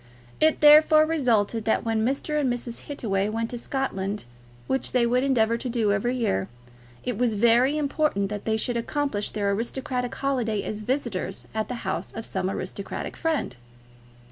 It 0.39 0.61
therefore 0.61 1.05
resulted 1.05 1.65
that 1.65 1.83
when 1.85 2.03
Mr. 2.03 2.39
and 2.41 2.51
Mrs. 2.51 2.85
Hittaway 2.87 3.29
went 3.29 3.51
to 3.51 3.57
Scotland, 3.59 4.25
which 4.65 4.93
they 4.93 5.05
would 5.05 5.23
endeavour 5.23 5.57
to 5.57 5.69
do 5.69 5.91
every 5.91 6.15
year, 6.15 6.49
it 7.03 7.19
was 7.19 7.35
very 7.35 7.77
important 7.77 8.27
that 8.29 8.45
they 8.45 8.57
should 8.57 8.77
accomplish 8.77 9.29
their 9.29 9.51
aristocratic 9.51 10.15
holiday 10.15 10.63
as 10.63 10.81
visitors 10.81 11.47
at 11.53 11.67
the 11.67 11.85
house 11.85 12.11
of 12.13 12.25
some 12.25 12.49
aristocratic 12.49 13.15
friend. 13.15 13.57